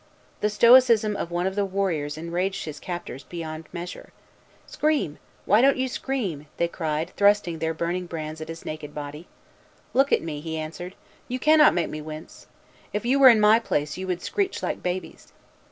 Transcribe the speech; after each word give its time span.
The 0.39 0.49
stoicism 0.49 1.15
of 1.15 1.29
one 1.29 1.45
of 1.45 1.53
the 1.53 1.63
warriors 1.63 2.17
enraged 2.17 2.65
his 2.65 2.79
captors 2.79 3.21
beyond 3.23 3.67
measure. 3.71 4.11
"Scream! 4.65 5.19
why 5.45 5.61
don't 5.61 5.77
you 5.77 5.87
scream?" 5.87 6.47
they 6.57 6.67
cried, 6.67 7.11
thrusting 7.15 7.59
their 7.59 7.75
burning 7.75 8.07
brands 8.07 8.41
at 8.41 8.47
his 8.49 8.65
naked 8.65 8.95
body. 8.95 9.27
"Look 9.93 10.11
at 10.11 10.23
me," 10.23 10.41
he 10.41 10.57
answered; 10.57 10.95
"you 11.27 11.37
cannot 11.37 11.75
make 11.75 11.89
me 11.89 12.01
wince. 12.01 12.47
If 12.91 13.05
you 13.05 13.19
were 13.19 13.29
in 13.29 13.39
my 13.39 13.59
place, 13.59 13.95
you 13.95 14.07
would 14.07 14.23
screech 14.23 14.63
like 14.63 14.81
babies." 14.81 15.33